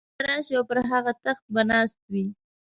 مسیح 0.07 0.19
به 0.19 0.23
راشي 0.29 0.53
او 0.57 0.63
پر 0.69 0.77
هغه 0.91 1.11
تخت 1.23 1.43
به 1.53 1.61
ناست 1.69 1.97
وي. 2.11 2.25